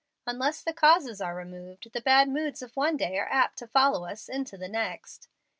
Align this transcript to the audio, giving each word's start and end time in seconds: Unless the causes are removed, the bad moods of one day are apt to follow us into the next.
Unless 0.25 0.63
the 0.63 0.73
causes 0.73 1.21
are 1.21 1.35
removed, 1.35 1.93
the 1.93 2.01
bad 2.01 2.27
moods 2.27 2.63
of 2.63 2.75
one 2.75 2.97
day 2.97 3.19
are 3.19 3.29
apt 3.29 3.59
to 3.59 3.67
follow 3.67 4.03
us 4.05 4.27
into 4.27 4.57
the 4.57 4.67
next. 4.67 5.27